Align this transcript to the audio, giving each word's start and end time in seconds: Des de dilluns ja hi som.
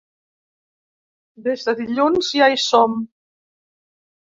Des 1.49 1.67
de 1.67 1.77
dilluns 1.83 2.33
ja 2.41 2.49
hi 2.55 2.59
som. 2.65 2.99